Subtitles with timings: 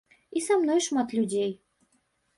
[0.39, 1.51] І са мной шмат людзей.